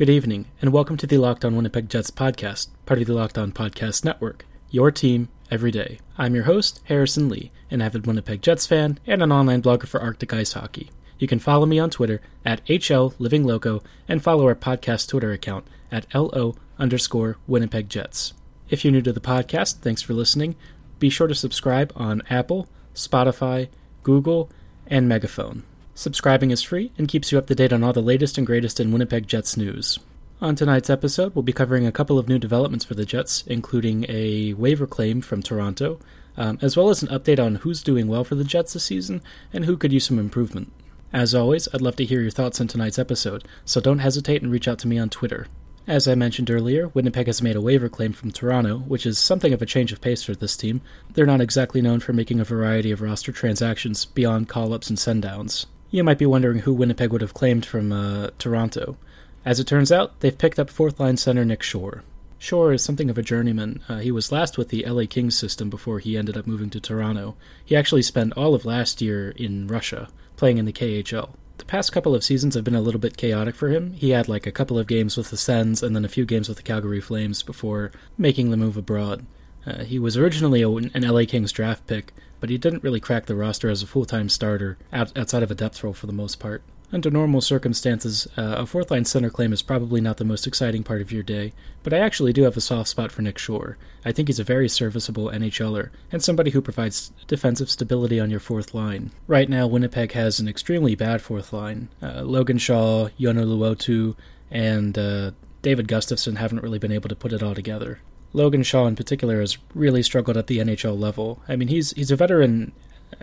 [0.00, 3.36] Good evening, and welcome to the Locked On Winnipeg Jets podcast, part of the Locked
[3.36, 4.46] On Podcast Network.
[4.70, 5.98] Your team every day.
[6.16, 10.00] I'm your host, Harrison Lee, an avid Winnipeg Jets fan and an online blogger for
[10.00, 10.90] Arctic Ice Hockey.
[11.18, 16.06] You can follow me on Twitter at HLLivingLoco and follow our podcast Twitter account at
[16.14, 18.32] LO underscore Winnipeg Jets.
[18.70, 20.56] If you're new to the podcast, thanks for listening.
[20.98, 23.68] Be sure to subscribe on Apple, Spotify,
[24.02, 24.48] Google,
[24.86, 25.64] and Megaphone.
[26.00, 28.80] Subscribing is free and keeps you up to date on all the latest and greatest
[28.80, 29.98] in Winnipeg Jets news.
[30.40, 34.06] On tonight's episode, we'll be covering a couple of new developments for the Jets, including
[34.08, 36.00] a waiver claim from Toronto,
[36.38, 39.20] um, as well as an update on who's doing well for the Jets this season
[39.52, 40.72] and who could use some improvement.
[41.12, 44.50] As always, I'd love to hear your thoughts on tonight's episode, so don't hesitate and
[44.50, 45.48] reach out to me on Twitter.
[45.86, 49.52] As I mentioned earlier, Winnipeg has made a waiver claim from Toronto, which is something
[49.52, 50.80] of a change of pace for this team.
[51.12, 54.98] They're not exactly known for making a variety of roster transactions beyond call ups and
[54.98, 55.66] send downs.
[55.90, 58.96] You might be wondering who Winnipeg would have claimed from uh, Toronto.
[59.44, 62.04] As it turns out, they've picked up fourth line center Nick Shore.
[62.38, 63.82] Shore is something of a journeyman.
[63.88, 66.80] Uh, he was last with the LA Kings system before he ended up moving to
[66.80, 67.36] Toronto.
[67.64, 71.30] He actually spent all of last year in Russia, playing in the KHL.
[71.58, 73.92] The past couple of seasons have been a little bit chaotic for him.
[73.92, 76.48] He had like a couple of games with the Sens and then a few games
[76.48, 79.26] with the Calgary Flames before making the move abroad.
[79.66, 83.36] Uh, he was originally an LA Kings draft pick, but he didn't really crack the
[83.36, 86.40] roster as a full time starter out, outside of a depth role for the most
[86.40, 86.62] part.
[86.92, 90.82] Under normal circumstances, uh, a fourth line center claim is probably not the most exciting
[90.82, 91.52] part of your day,
[91.84, 93.78] but I actually do have a soft spot for Nick Shore.
[94.04, 98.40] I think he's a very serviceable NHLer, and somebody who provides defensive stability on your
[98.40, 99.12] fourth line.
[99.28, 101.90] Right now, Winnipeg has an extremely bad fourth line.
[102.02, 104.16] Uh, Logan Shaw, Joona Luoto,
[104.50, 105.30] and uh,
[105.62, 108.00] David Gustafsson haven't really been able to put it all together.
[108.32, 111.42] Logan Shaw in particular has really struggled at the NHL level.
[111.48, 112.72] I mean, he's he's a veteran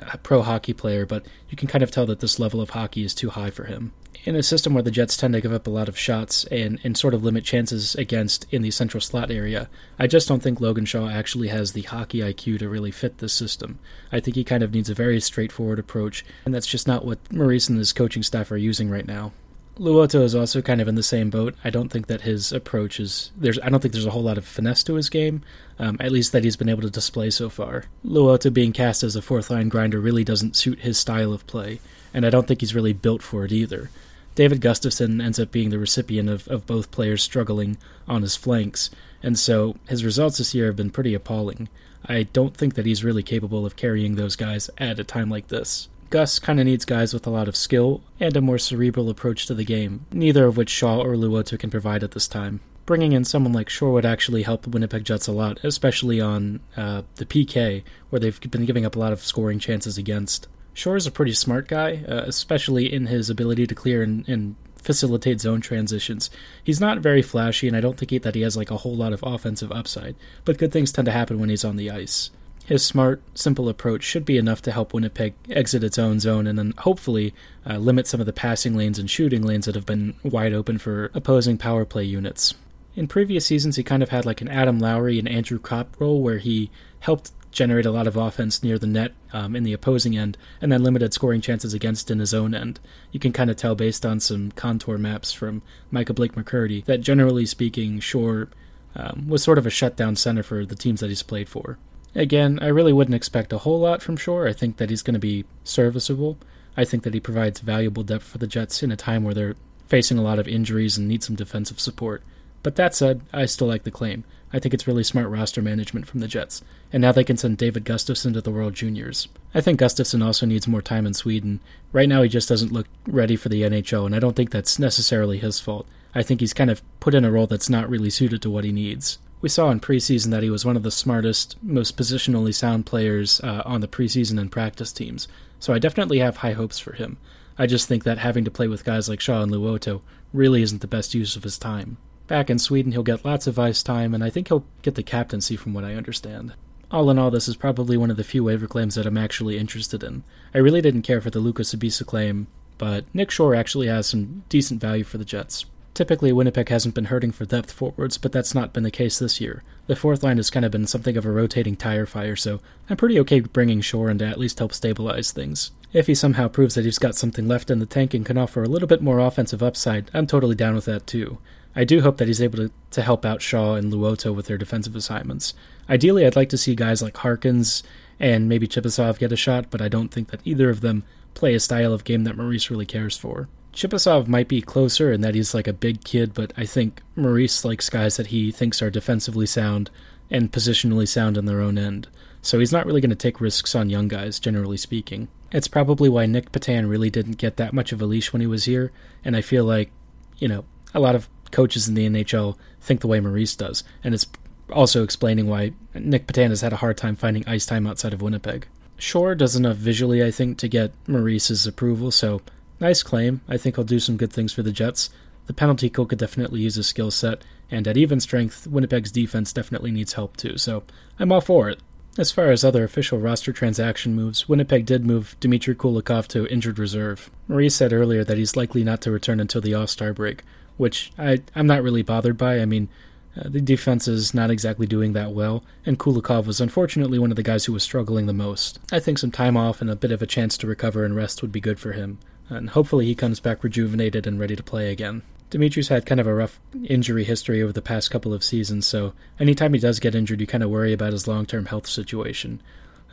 [0.02, 3.03] uh, pro hockey player, but you can kind of tell that this level of hockey
[3.03, 3.94] is too high for him.
[4.25, 6.80] In a system where the Jets tend to give up a lot of shots and,
[6.83, 10.59] and sort of limit chances against in the central slot area, I just don't think
[10.59, 13.80] Logan Shaw actually has the hockey IQ to really fit this system.
[14.12, 17.31] I think he kind of needs a very straightforward approach, and that's just not what
[17.31, 19.31] Maurice and his coaching staff are using right now.
[19.77, 21.55] Luoto is also kind of in the same boat.
[21.63, 23.59] I don't think that his approach is there's.
[23.59, 25.43] I don't think there's a whole lot of finesse to his game,
[25.77, 27.85] um, at least that he's been able to display so far.
[28.05, 31.79] Luoto being cast as a fourth line grinder really doesn't suit his style of play,
[32.13, 33.89] and I don't think he's really built for it either.
[34.35, 37.77] David Gustafsson ends up being the recipient of, of both players struggling
[38.07, 38.89] on his flanks,
[39.23, 41.69] and so his results this year have been pretty appalling.
[42.05, 45.47] I don't think that he's really capable of carrying those guys at a time like
[45.47, 45.89] this.
[46.09, 49.45] Gus kind of needs guys with a lot of skill and a more cerebral approach
[49.45, 52.62] to the game, neither of which Shaw or Luoto can provide at this time.
[52.85, 56.62] Bringing in someone like Shore would actually help the Winnipeg Jets a lot, especially on
[56.78, 60.47] uh, the PK, where they've been giving up a lot of scoring chances against.
[60.73, 64.56] Shore is a pretty smart guy, uh, especially in his ability to clear and, and
[64.75, 66.29] facilitate zone transitions.
[66.63, 68.95] He's not very flashy, and I don't think he, that he has like a whole
[68.95, 72.31] lot of offensive upside, but good things tend to happen when he's on the ice.
[72.67, 76.59] His smart, simple approach should be enough to help Winnipeg exit its own zone and
[76.59, 77.33] then hopefully
[77.66, 80.77] uh, limit some of the passing lanes and shooting lanes that have been wide open
[80.77, 82.56] for opposing power play units.
[82.94, 86.22] In previous seasons, he kind of had like an Adam Lowry and Andrew Copp role
[86.22, 86.69] where he
[87.00, 90.69] helped generate a lot of offense near the net um, in the opposing end and
[90.69, 92.81] then limited scoring chances against in his own end.
[93.13, 97.00] You can kind of tell based on some contour maps from Micah Blake McCurdy that
[97.00, 98.50] generally speaking, Shore
[98.94, 101.77] um, was sort of a shutdown center for the teams that he's played for.
[102.17, 104.47] Again, I really wouldn't expect a whole lot from Shore.
[104.47, 106.39] I think that he's going to be serviceable.
[106.75, 109.55] I think that he provides valuable depth for the Jets in a time where they're
[109.88, 112.23] facing a lot of injuries and need some defensive support.
[112.63, 114.23] But that said, I still like the claim.
[114.51, 116.63] I think it's really smart roster management from the Jets.
[116.91, 119.27] And now they can send David Gustafsson to the World Juniors.
[119.53, 121.59] I think Gustafsson also needs more time in Sweden.
[121.91, 124.79] Right now, he just doesn't look ready for the NHL, and I don't think that's
[124.79, 125.85] necessarily his fault.
[126.16, 128.63] I think he's kind of put in a role that's not really suited to what
[128.63, 129.19] he needs.
[129.40, 133.40] We saw in preseason that he was one of the smartest, most positionally sound players
[133.42, 135.28] uh, on the preseason and practice teams,
[135.59, 137.18] so I definitely have high hopes for him.
[137.58, 140.02] I just think that having to play with guys like Shaw and Luoto
[140.34, 141.98] really isn't the best use of his time.
[142.28, 145.04] Back in Sweden, he'll get lots of ice time, and I think he'll get the
[145.04, 146.54] captaincy from what I understand.
[146.90, 149.57] All in all, this is probably one of the few waiver claims that I'm actually
[149.57, 150.24] interested in.
[150.54, 152.48] I really didn't care for the Lucas Sbisa claim,
[152.78, 155.66] but Nick Shore actually has some decent value for the Jets.
[155.97, 159.41] Typically, Winnipeg hasn't been hurting for depth forwards, but that's not been the case this
[159.41, 159.63] year.
[159.88, 162.97] The fourth line has kind of been something of a rotating tire fire, so I'm
[162.97, 165.71] pretty okay bringing Shore in to at least help stabilize things.
[165.94, 168.61] If he somehow proves that he's got something left in the tank and can offer
[168.61, 171.39] a little bit more offensive upside, I'm totally down with that too.
[171.75, 174.59] I do hope that he's able to, to help out Shaw and Luoto with their
[174.59, 175.55] defensive assignments.
[175.89, 177.81] Ideally, I'd like to see guys like Harkins
[178.19, 181.55] and maybe Chibisov get a shot, but I don't think that either of them play
[181.55, 183.49] a style of game that Maurice really cares for.
[183.77, 187.63] Chibisov might be closer in that he's like a big kid, but I think Maurice
[187.63, 189.91] likes guys that he thinks are defensively sound
[190.31, 192.07] and positionally sound in their own end.
[192.41, 195.27] So he's not really going to take risks on young guys, generally speaking.
[195.51, 198.47] It's probably why Nick Petan really didn't get that much of a leash when he
[198.47, 198.91] was here,
[199.24, 199.91] and I feel like,
[200.39, 200.65] you know,
[200.95, 204.25] a lot of coaches in the NHL think the way Maurice does, and it's
[204.71, 208.23] also explaining why Nick Petan has had a hard time finding ice time outside of
[208.23, 208.68] Winnipeg.
[208.97, 212.41] Shore does enough visually, I think, to get Maurice's approval, so
[212.79, 213.41] nice claim.
[213.47, 215.09] I think he'll do some good things for the Jets.
[215.47, 219.53] The penalty kill could definitely use a skill set, and at even strength, Winnipeg's defense
[219.53, 220.83] definitely needs help too, so
[221.19, 221.79] I'm all for it.
[222.18, 226.79] As far as other official roster transaction moves, Winnipeg did move Dmitry Kulikov to injured
[226.79, 227.29] reserve.
[227.47, 230.41] Maurice said earlier that he's likely not to return until the All Star break,
[230.77, 232.59] which I, I'm not really bothered by.
[232.59, 232.89] I mean,
[233.38, 237.35] uh, the defense is not exactly doing that well, and Kulikov was unfortunately one of
[237.35, 238.80] the guys who was struggling the most.
[238.91, 241.44] I think some time off and a bit of a chance to recover and rest
[241.44, 242.18] would be good for him,
[242.49, 245.21] and hopefully he comes back rejuvenated and ready to play again.
[245.49, 249.13] Dimitri's had kind of a rough injury history over the past couple of seasons, so
[249.39, 252.61] anytime he does get injured, you kind of worry about his long term health situation.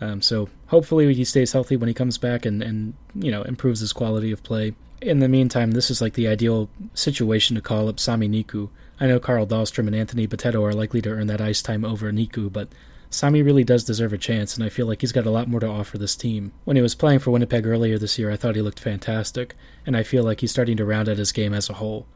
[0.01, 3.81] Um, so hopefully he stays healthy when he comes back and, and you know improves
[3.81, 4.75] his quality of play.
[5.01, 8.71] In the meantime, this is like the ideal situation to call up Sami Niku.
[8.99, 12.11] I know Carl Dahlstrom and Anthony Bitetto are likely to earn that ice time over
[12.11, 12.69] Niku, but
[13.15, 15.61] Sami really does deserve a chance, and I feel like he's got a lot more
[15.61, 16.53] to offer this team.
[16.65, 19.55] When he was playing for Winnipeg earlier this year, I thought he looked fantastic,
[19.87, 22.07] and I feel like he's starting to round out his game as a whole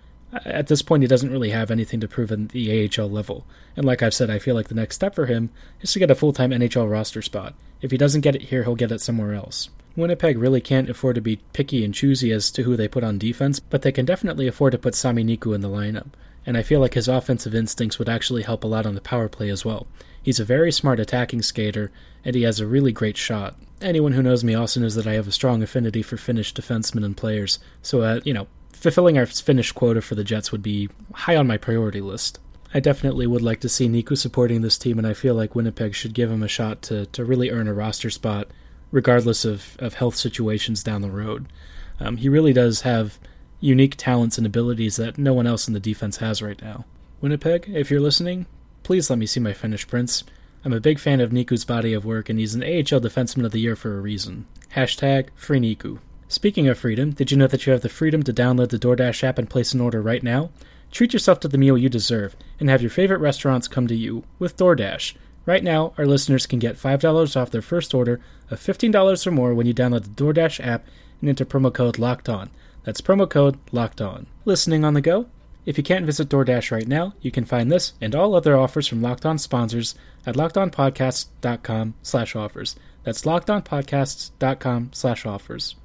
[0.45, 3.47] at this point, he doesn't really have anything to prove in the AHL level.
[3.77, 5.51] And like I've said, I feel like the next step for him
[5.81, 7.55] is to get a full time NHL roster spot.
[7.81, 9.71] If he doesn't get it here, he'll get it somewhere else.
[9.97, 13.19] Winnipeg really can't afford to be picky and choosy as to who they put on
[13.19, 16.09] defense, but they can definitely afford to put Sami Niku in the lineup.
[16.49, 19.29] And I feel like his offensive instincts would actually help a lot on the power
[19.29, 19.87] play as well.
[20.23, 21.93] He's a very smart attacking skater,
[22.25, 23.57] and he has a really great shot.
[23.83, 27.05] Anyone who knows me also knows that I have a strong affinity for Finnish defensemen
[27.05, 30.89] and players, so, uh, you know, fulfilling our Finnish quota for the Jets would be
[31.13, 32.41] high on my priority list.
[32.73, 35.95] I definitely would like to see Niku supporting this team, and I feel like Winnipeg
[35.95, 38.49] should give him a shot to, to really earn a roster spot,
[38.91, 41.53] regardless of, of health situations down the road.
[42.01, 43.19] Um, he really does have
[43.61, 46.85] unique talents and abilities that no one else in the defense has right now.
[47.21, 48.47] Winnipeg, if you're listening,
[48.83, 50.25] please let me see my Finnish prince.
[50.65, 53.53] I'm a big fan of Niku's body of work, and he's an AHL Defenseman of
[53.53, 54.47] the Year for a reason.
[54.75, 55.99] Hashtag Free Niku.
[56.29, 59.25] Speaking of freedom, did you know that you have the freedom to download the DoorDash
[59.25, 60.51] app and place an order right now?
[60.91, 64.25] Treat yourself to the meal you deserve and have your favorite restaurants come to you
[64.39, 65.15] with DoorDash.
[65.47, 68.21] Right now, our listeners can get $5 off their first order
[68.51, 70.87] of $15 or more when you download the DoorDash app
[71.21, 72.51] and enter promo code LOCKED ON.
[72.89, 74.27] That's promo code LOCKED ON.
[74.47, 75.27] Listening on the go?
[75.67, 78.89] If you can't visit DoorDash right now, you can find this and all other offers
[78.89, 79.95] from Locked On sponsors
[80.25, 82.77] at lockedonpodcasts.com slash offers.
[83.05, 85.77] That's lockedonpodcasts.com slash offers.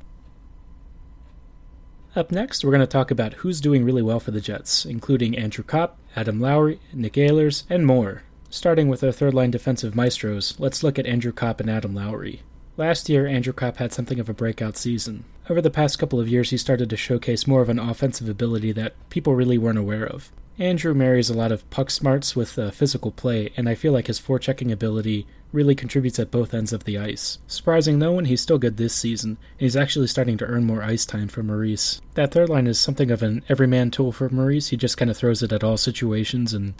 [2.16, 5.38] Up next, we're going to talk about who's doing really well for the Jets, including
[5.38, 8.24] Andrew Copp, Adam Lowry, Nick Ehlers, and more.
[8.50, 12.44] Starting with our third line defensive maestros, let's look at Andrew Copp and Adam Lowry.
[12.76, 15.26] Last year, Andrew Copp had something of a breakout season.
[15.48, 18.72] Over the past couple of years, he started to showcase more of an offensive ability
[18.72, 20.32] that people really weren't aware of.
[20.58, 24.08] Andrew marries a lot of puck smarts with uh, physical play, and I feel like
[24.08, 27.38] his forechecking ability really contributes at both ends of the ice.
[27.48, 30.82] Surprising no one, he's still good this season, and he's actually starting to earn more
[30.82, 32.02] ice time for Maurice.
[32.16, 34.70] That third line is something of an everyman tool for Maurice.
[34.70, 36.74] He just kind of throws it at all situations, and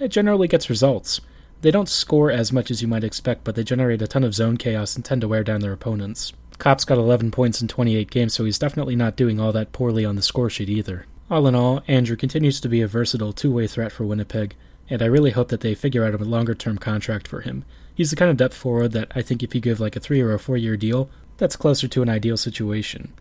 [0.00, 1.20] it generally gets results.
[1.64, 4.34] They don't score as much as you might expect, but they generate a ton of
[4.34, 6.34] zone chaos and tend to wear down their opponents.
[6.58, 10.04] Copp's got 11 points in 28 games, so he's definitely not doing all that poorly
[10.04, 11.06] on the score sheet either.
[11.30, 14.54] All in all, Andrew continues to be a versatile two way threat for Winnipeg,
[14.90, 17.64] and I really hope that they figure out a longer term contract for him.
[17.94, 20.20] He's the kind of depth forward that I think if you give like a three
[20.20, 23.14] or a four year deal, that's closer to an ideal situation.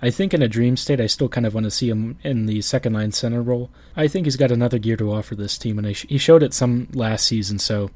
[0.00, 2.46] I think in a dream state, I still kind of want to see him in
[2.46, 3.70] the second line center role.
[3.96, 6.54] I think he's got another gear to offer this team, and sh- he showed it
[6.54, 7.90] some last season, so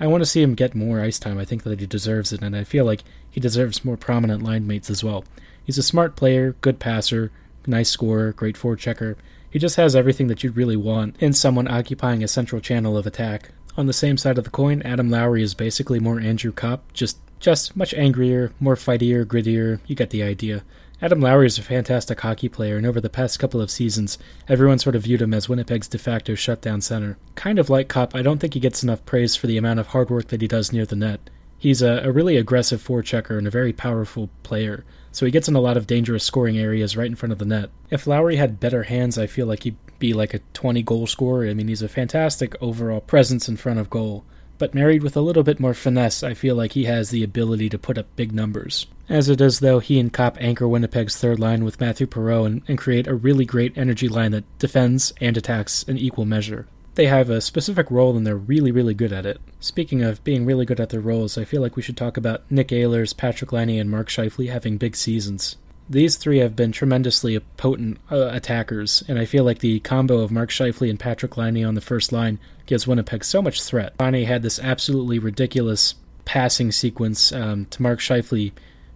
[0.00, 1.38] I want to see him get more ice time.
[1.38, 4.66] I think that he deserves it, and I feel like he deserves more prominent line
[4.66, 5.24] mates as well.
[5.64, 7.30] He's a smart player, good passer,
[7.66, 9.16] nice scorer, great forechecker.
[9.48, 13.06] He just has everything that you'd really want in someone occupying a central channel of
[13.06, 13.50] attack.
[13.76, 17.18] On the same side of the coin, Adam Lowry is basically more Andrew Copp, just
[17.38, 19.78] just much angrier, more fightier, grittier.
[19.86, 20.62] You get the idea.
[21.02, 24.16] Adam Lowry is a fantastic hockey player, and over the past couple of seasons,
[24.48, 27.18] everyone sort of viewed him as Winnipeg's de facto shutdown center.
[27.34, 29.88] Kind of like Copp, I don't think he gets enough praise for the amount of
[29.88, 31.28] hard work that he does near the net.
[31.58, 35.54] He's a, a really aggressive forechecker and a very powerful player, so he gets in
[35.54, 37.68] a lot of dangerous scoring areas right in front of the net.
[37.90, 41.46] If Lowry had better hands, I feel like he'd be like a 20 goal scorer.
[41.46, 44.24] I mean, he's a fantastic overall presence in front of goal,
[44.58, 47.68] but married with a little bit more finesse, I feel like he has the ability
[47.70, 48.86] to put up big numbers.
[49.08, 52.62] As it is, though, he and Copp anchor Winnipeg's third line with Mathieu Perreault and,
[52.66, 56.66] and create a really great energy line that defends and attacks in equal measure.
[56.96, 59.38] They have a specific role and they're really, really good at it.
[59.60, 62.50] Speaking of being really good at their roles, I feel like we should talk about
[62.50, 65.56] Nick Ehlers, Patrick Laine, and Mark Scheifele having big seasons.
[65.88, 70.32] These three have been tremendously potent uh, attackers, and I feel like the combo of
[70.32, 73.94] Mark Scheifele and Patrick Laine on the first line gives Winnipeg so much threat.
[74.00, 78.50] Laine had this absolutely ridiculous passing sequence um, to Mark Scheifele,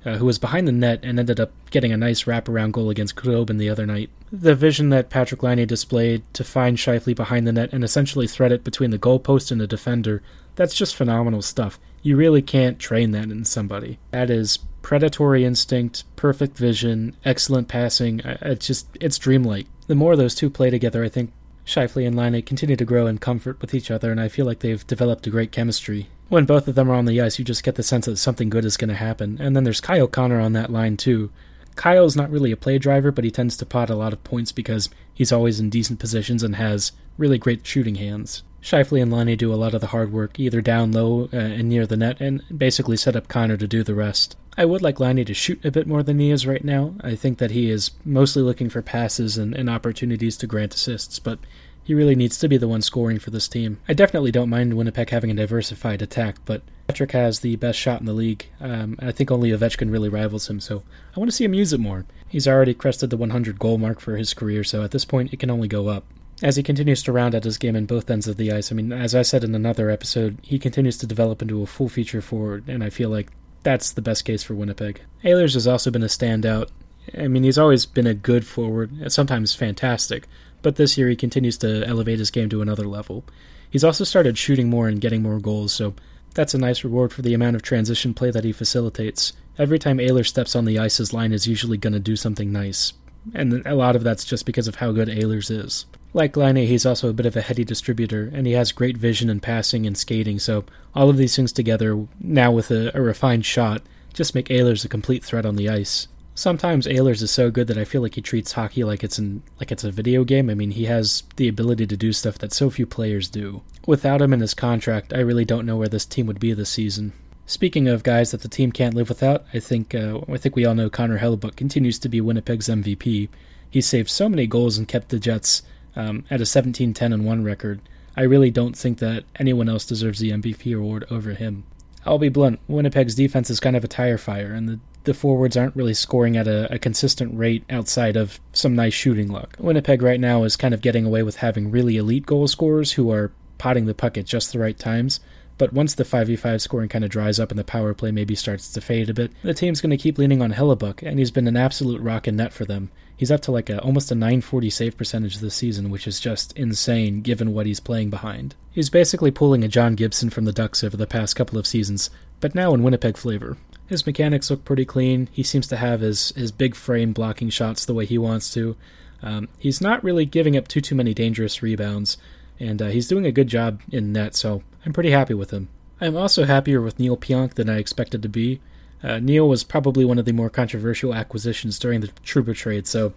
[0.05, 3.15] uh, who was behind the net and ended up getting a nice wraparound goal against
[3.15, 4.11] Khudobin the other night.
[4.33, 8.51] The vision that Patrick Laine displayed to find Scheifele behind the net and essentially thread
[8.51, 10.23] it between the goalpost and the defender,
[10.57, 11.79] that's just phenomenal stuff.
[12.03, 13.99] You really can't train that in somebody.
[14.11, 18.21] That is predatory instinct, perfect vision, excellent passing.
[18.25, 19.67] It's just it's dreamlike.
[19.87, 21.33] The more those two play together, I think
[21.67, 24.61] Scheifele and Laine continue to grow in comfort with each other, and I feel like
[24.61, 26.09] they've developed a great chemistry.
[26.29, 28.51] When both of them are on the ice, you just get the sense that something
[28.51, 29.37] good is going to happen.
[29.41, 31.31] And then there's Kyle Connor on that line too.
[31.77, 34.53] Kyle's not really a play driver, but he tends to pot a lot of points
[34.53, 38.43] because he's always in decent positions and has really great shooting hands.
[38.63, 41.69] Scheifele and Laine do a lot of the hard work, either down low uh, and
[41.69, 44.37] near the net, and basically set up Connor to do the rest.
[44.57, 46.95] I would like Laine to shoot a bit more than he is right now.
[47.01, 51.19] I think that he is mostly looking for passes and, and opportunities to grant assists,
[51.19, 51.39] but
[51.83, 53.79] he really needs to be the one scoring for this team.
[53.89, 58.01] I definitely don't mind Winnipeg having a diversified attack, but Patrick has the best shot
[58.01, 58.47] in the league.
[58.61, 60.83] Um, I think only Ovechkin really rivals him, so
[61.17, 62.05] I want to see him use it more.
[62.29, 65.39] He's already crested the 100 goal mark for his career, so at this point it
[65.39, 66.05] can only go up
[66.43, 68.73] as he continues to round out his game in both ends of the ice.
[68.73, 71.89] I mean, as I said in another episode, he continues to develop into a full
[71.89, 73.31] feature forward, and I feel like
[73.63, 75.03] that's the best case for Winnipeg.
[75.23, 76.71] Ehlers has also been a standout.
[77.17, 80.27] I mean, he's always been a good forward, sometimes fantastic,
[80.63, 83.25] but this year he continues to elevate his game to another level.
[83.69, 85.95] He's also started shooting more and getting more goals, so
[86.35, 89.33] that's a nice reward for the amount of transition play that he facilitates.
[89.59, 92.51] Every time Ehlers steps on the ice, his line is usually going to do something
[92.51, 92.95] nice,
[93.35, 95.87] and a lot of that's just because of how good Ehlers is.
[96.13, 99.31] Like Laine, he's also a bit of a heady distributor, and he has great vision
[99.31, 100.65] and passing and skating, so
[100.95, 104.89] all of these things together, now with a, a refined shot, just make Ehlers a
[104.89, 106.09] complete threat on the ice.
[106.35, 109.43] Sometimes Ehlers is so good that I feel like he treats hockey like it's an
[109.59, 110.49] like it's a video game.
[110.49, 113.63] I mean, he has the ability to do stuff that so few players do.
[113.87, 116.71] Without him in his contract, I really don't know where this team would be this
[116.71, 117.13] season.
[117.47, 120.65] Speaking of guys that the team can't live without, I think uh, I think we
[120.65, 123.29] all know Connor Hellebuyck continues to be Winnipeg's MVP.
[123.69, 125.63] He saved so many goals and kept the Jets
[125.97, 127.81] um, at a 17 10 and 1 record.
[128.17, 131.65] I really don't think that anyone else deserves the MVP award over him.
[132.05, 135.57] I'll be blunt, Winnipeg's defense is kind of a tire fire, and the, the forwards
[135.57, 139.57] aren't really scoring at a, a consistent rate outside of some nice shooting luck.
[139.59, 143.11] Winnipeg right now is kind of getting away with having really elite goal scorers who
[143.11, 145.21] are potting the puck at just the right times,
[145.61, 148.73] but once the 5v5 scoring kind of dries up and the power play maybe starts
[148.73, 151.47] to fade a bit, the team's going to keep leaning on Hellebuyck, and he's been
[151.47, 152.91] an absolute rock in net for them.
[153.15, 156.57] He's up to like a, almost a 940 save percentage this season, which is just
[156.57, 158.55] insane given what he's playing behind.
[158.73, 162.09] He's basically pulling a John Gibson from the Ducks over the past couple of seasons,
[162.41, 163.59] but now in Winnipeg flavor.
[163.87, 165.29] His mechanics look pretty clean.
[165.31, 168.77] He seems to have his, his big frame blocking shots the way he wants to.
[169.23, 172.17] Um, he's not really giving up too too many dangerous rebounds,
[172.59, 175.69] and uh, he's doing a good job in net, so I'm pretty happy with him.
[176.01, 178.61] I'm also happier with Neal Pionk than I expected to be.
[179.03, 183.13] Uh, Neal was probably one of the more controversial acquisitions during the Trouba trade, so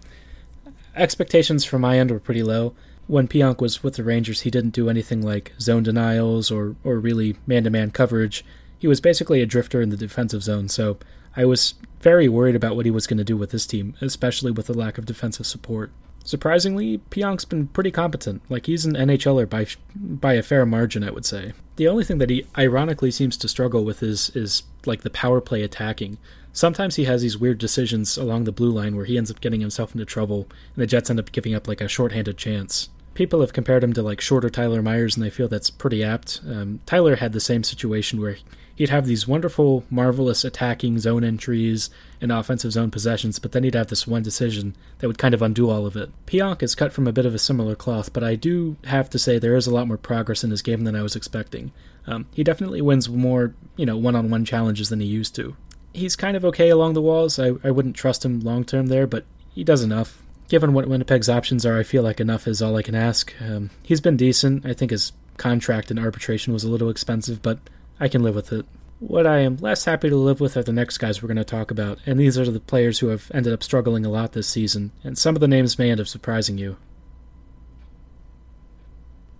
[0.94, 2.74] expectations from my end were pretty low.
[3.06, 6.98] When Pionk was with the Rangers, he didn't do anything like zone denials or, or
[6.98, 8.44] really man to man coverage.
[8.78, 10.98] He was basically a drifter in the defensive zone, so
[11.36, 14.50] I was very worried about what he was going to do with this team, especially
[14.52, 15.90] with the lack of defensive support.
[16.24, 18.42] Surprisingly, Pionk's been pretty competent.
[18.48, 21.52] Like he's an NHLer by by a fair margin, I would say.
[21.76, 25.40] The only thing that he ironically seems to struggle with is is like the power
[25.40, 26.16] play attacking.
[26.52, 29.60] Sometimes he has these weird decisions along the blue line where he ends up getting
[29.60, 32.88] himself into trouble, and the Jets end up giving up like a shorthanded chance.
[33.14, 36.40] People have compared him to like shorter Tyler Myers, and I feel that's pretty apt.
[36.46, 38.36] Um, Tyler had the same situation where
[38.74, 41.90] he'd have these wonderful, marvelous attacking zone entries
[42.20, 45.42] and offensive zone possessions, but then he'd have this one decision that would kind of
[45.42, 46.10] undo all of it.
[46.26, 49.18] Pionk is cut from a bit of a similar cloth, but I do have to
[49.18, 51.70] say there is a lot more progress in his game than I was expecting.
[52.06, 55.56] Um, he definitely wins more, you know, one-on-one challenges than he used to.
[55.92, 57.38] He's kind of okay along the walls.
[57.38, 60.23] I, I wouldn't trust him long term there, but he does enough.
[60.48, 63.32] Given what Winnipeg's options are, I feel like enough is all I can ask.
[63.40, 64.66] Um, he's been decent.
[64.66, 67.58] I think his contract and arbitration was a little expensive, but
[67.98, 68.66] I can live with it.
[69.00, 71.44] What I am less happy to live with are the next guys we're going to
[71.44, 74.48] talk about, and these are the players who have ended up struggling a lot this
[74.48, 76.76] season, and some of the names may end up surprising you.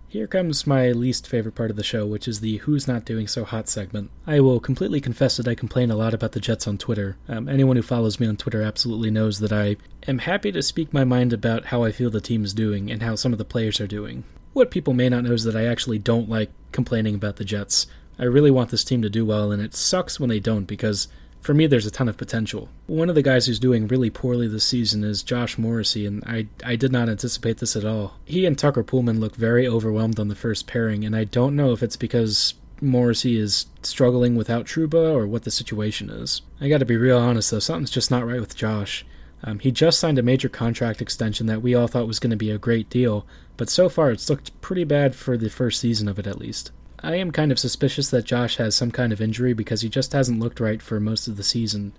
[0.07, 3.27] Here comes my least favorite part of the show, which is the Who's Not Doing
[3.27, 4.11] So Hot segment.
[4.25, 7.17] I will completely confess that I complain a lot about the Jets on Twitter.
[7.27, 9.75] Um, anyone who follows me on Twitter absolutely knows that I
[10.07, 13.03] am happy to speak my mind about how I feel the team is doing and
[13.03, 14.23] how some of the players are doing.
[14.53, 17.87] What people may not know is that I actually don't like complaining about the Jets.
[18.17, 21.09] I really want this team to do well, and it sucks when they don't because
[21.45, 22.69] for me, there's a ton of potential.
[22.87, 26.47] One of the guys who's doing really poorly this season is Josh Morrissey, and I,
[26.63, 28.15] I did not anticipate this at all.
[28.25, 31.71] He and Tucker Poolman look very overwhelmed on the first pairing, and I don't know
[31.71, 36.41] if it's because Morrissey is struggling without Trouba or what the situation is.
[36.59, 39.05] I gotta be real honest though, something's just not right with Josh.
[39.43, 42.35] Um, he just signed a major contract extension that we all thought was going to
[42.35, 46.07] be a great deal, but so far it's looked pretty bad for the first season
[46.07, 46.71] of it at least.
[47.05, 50.11] I am kind of suspicious that Josh has some kind of injury because he just
[50.13, 51.93] hasn't looked right for most of the season.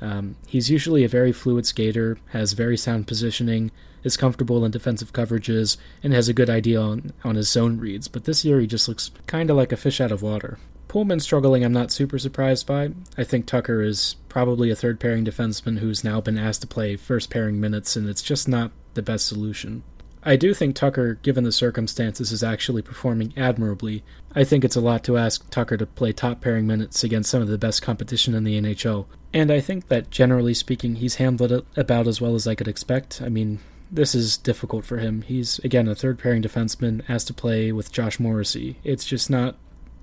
[0.00, 3.72] Um, he's usually a very fluid skater, has very sound positioning,
[4.04, 8.06] is comfortable in defensive coverages, and has a good idea on, on his zone reads,
[8.06, 10.60] but this year he just looks kind of like a fish out of water.
[10.86, 12.90] Poolman struggling, I'm not super surprised by.
[13.18, 16.94] I think Tucker is probably a third pairing defenseman who's now been asked to play
[16.94, 19.82] first pairing minutes, and it's just not the best solution.
[20.24, 24.04] I do think Tucker, given the circumstances, is actually performing admirably.
[24.34, 27.42] I think it's a lot to ask Tucker to play top pairing minutes against some
[27.42, 29.06] of the best competition in the NHL.
[29.32, 32.68] And I think that generally speaking, he's handled it about as well as I could
[32.68, 33.20] expect.
[33.20, 33.58] I mean,
[33.90, 35.22] this is difficult for him.
[35.22, 38.78] He's, again, a third pairing defenseman, asked to play with Josh Morrissey.
[38.84, 39.56] It's just not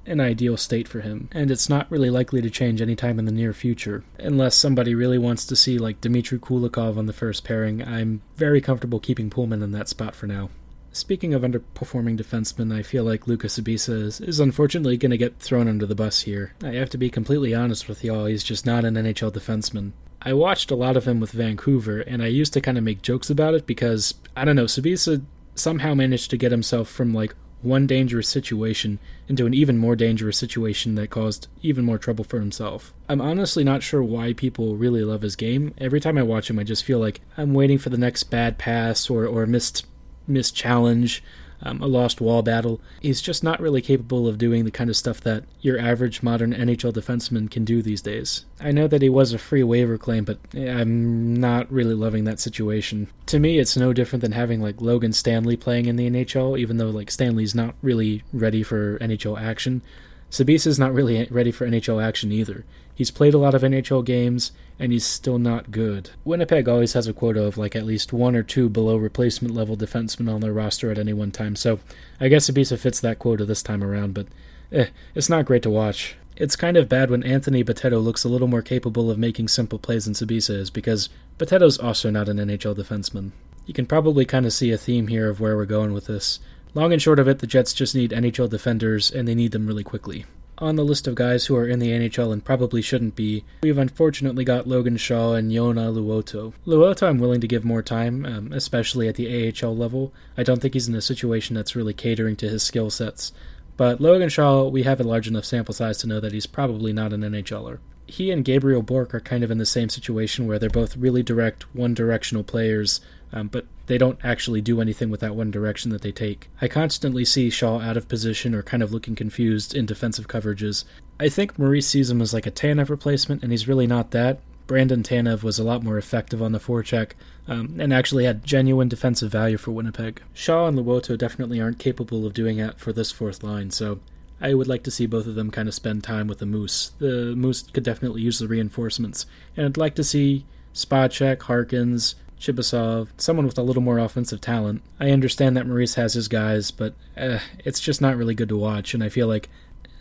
[0.09, 3.31] an ideal state for him, and it's not really likely to change anytime in the
[3.31, 4.03] near future.
[4.17, 8.61] Unless somebody really wants to see like Dmitry Kulikov on the first pairing, I'm very
[8.61, 10.49] comfortable keeping Poolman in that spot for now.
[10.91, 15.37] Speaking of underperforming defensemen, I feel like Lucas Sbisa is, is unfortunately going to get
[15.37, 16.53] thrown under the bus here.
[16.63, 19.91] I have to be completely honest with y'all, he's just not an NHL defenseman.
[20.21, 23.01] I watched a lot of him with Vancouver, and I used to kind of make
[23.01, 25.23] jokes about it because, I don't know, Sbisa
[25.55, 30.37] somehow managed to get himself from like one dangerous situation into an even more dangerous
[30.37, 32.93] situation that caused even more trouble for himself.
[33.07, 35.73] I'm honestly not sure why people really love his game.
[35.77, 38.57] Every time I watch him, I just feel like I'm waiting for the next bad
[38.57, 39.85] pass or, or missed
[40.27, 41.23] missed challenge
[41.61, 42.79] um, a lost wall battle.
[43.01, 46.53] He's just not really capable of doing the kind of stuff that your average modern
[46.53, 48.45] NHL defenseman can do these days.
[48.59, 52.39] I know that he was a free waiver claim, but I'm not really loving that
[52.39, 53.07] situation.
[53.27, 56.77] To me, it's no different than having like Logan Stanley playing in the NHL, even
[56.77, 59.81] though like Stanley's not really ready for NHL action.
[60.29, 62.65] Sbisa's not really ready for NHL action either.
[62.93, 66.11] He's played a lot of NHL games, and he's still not good.
[66.25, 69.77] Winnipeg always has a quota of like at least one or two below replacement level
[69.77, 71.79] defensemen on their roster at any one time, so
[72.19, 74.27] I guess Sbisa fits that quota this time around, but
[74.71, 76.15] eh, it's not great to watch.
[76.35, 79.79] It's kind of bad when Anthony Bitetto looks a little more capable of making simple
[79.79, 83.31] plays than Sbisa is, because Bitetto's also not an NHL defenseman.
[83.65, 86.39] You can probably kind of see a theme here of where we're going with this.
[86.73, 89.65] Long and short of it, the Jets just need NHL defenders, and they need them
[89.65, 90.25] really quickly.
[90.59, 93.77] On the list of guys who are in the NHL and probably shouldn't be, we've
[93.77, 96.53] unfortunately got Logan Shaw and Joona Luoto.
[96.67, 100.13] Luoto, I'm willing to give more time, um, especially at the AHL level.
[100.37, 103.31] I don't think he's in a situation that's really catering to his skill sets.
[103.77, 106.91] But Logan Shaw, we have a large enough sample size to know that he's probably
[106.91, 107.79] not an NHLer
[108.09, 111.23] he and Gabriel Bourque are kind of in the same situation where they're both really
[111.23, 113.01] direct, one directional players,
[113.31, 116.47] um, but they don't actually do anything with that one direction that they take.
[116.61, 120.83] I constantly see Shaw out of position or kind of looking confused in defensive coverages.
[121.19, 124.41] I think Maurice sees him as like a Tanev replacement, and he's really not that.
[124.67, 127.13] Brandon Tanev was a lot more effective on the forecheck
[127.47, 130.21] um, and actually had genuine defensive value for Winnipeg.
[130.35, 133.99] Shaw and Luoto definitely aren't capable of doing that for this fourth line, so
[134.39, 136.91] I would like to see both of them kind of spend time with the Moose.
[136.99, 139.25] The Moose could definitely use the reinforcements,
[139.57, 144.81] and I'd like to see Spacek, Harkins, Chibisov, someone with a little more offensive talent.
[144.99, 148.57] I understand that Maurice has his guys, but uh, it's just not really good to
[148.57, 149.49] watch, and I feel like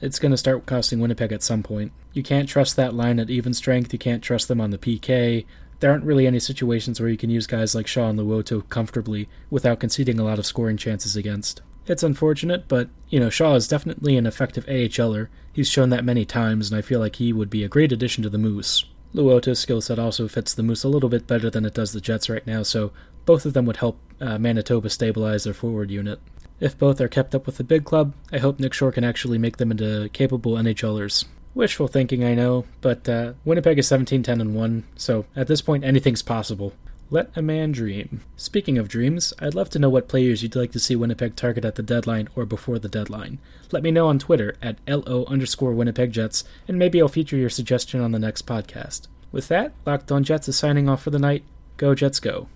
[0.01, 1.93] it's going to start costing Winnipeg at some point.
[2.13, 3.93] You can't trust that line at even strength.
[3.93, 5.45] You can't trust them on the PK.
[5.81, 9.29] There aren't really any situations where you can use guys like Shaw and Luoto comfortably
[9.51, 11.63] without conceding a lot of scoring chances against.
[11.87, 15.29] It's unfortunate, but, you know, Shaw is definitely an effective AHLer.
[15.53, 18.23] He's shown that many times, and I feel like he would be a great addition
[18.25, 18.85] to the Moose.
[19.15, 22.01] Luoto's skill set also fits the Moose a little bit better than it does the
[22.01, 22.93] Jets right now, so
[23.25, 26.21] both of them would help uh, Manitoba stabilize their forward unit.
[26.61, 29.39] If both are kept up with the big club, I hope Nick Shore can actually
[29.39, 31.25] make them into capable NHLers.
[31.55, 35.63] Wishful thinking, I know, but uh, Winnipeg is 17 10 and 1, so at this
[35.63, 36.73] point anything's possible.
[37.11, 38.21] Let a man dream.
[38.37, 41.65] Speaking of dreams, I'd love to know what players you'd like to see Winnipeg target
[41.65, 43.39] at the deadline or before the deadline.
[43.73, 47.49] Let me know on Twitter at LO underscore Winnipeg Jets, and maybe I'll feature your
[47.49, 49.09] suggestion on the next podcast.
[49.33, 51.45] With that, Locked On Jets is signing off for the night.
[51.79, 52.49] Go Jets go.